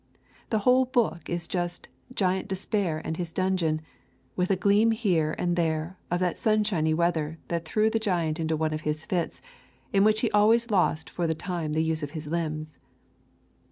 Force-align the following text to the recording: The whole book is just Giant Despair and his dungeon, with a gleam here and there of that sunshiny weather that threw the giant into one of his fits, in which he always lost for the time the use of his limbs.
The 0.49 0.57
whole 0.65 0.85
book 0.85 1.29
is 1.29 1.47
just 1.47 1.87
Giant 2.15 2.47
Despair 2.47 3.03
and 3.05 3.17
his 3.17 3.31
dungeon, 3.31 3.81
with 4.35 4.49
a 4.49 4.55
gleam 4.55 4.89
here 4.89 5.35
and 5.37 5.55
there 5.55 5.99
of 6.09 6.19
that 6.21 6.39
sunshiny 6.39 6.91
weather 6.91 7.37
that 7.49 7.65
threw 7.65 7.87
the 7.91 7.99
giant 7.99 8.39
into 8.39 8.57
one 8.57 8.73
of 8.73 8.81
his 8.81 9.05
fits, 9.05 9.43
in 9.93 10.03
which 10.03 10.21
he 10.21 10.31
always 10.31 10.71
lost 10.71 11.07
for 11.07 11.27
the 11.27 11.35
time 11.35 11.73
the 11.73 11.83
use 11.83 12.01
of 12.01 12.13
his 12.17 12.25
limbs. 12.25 12.79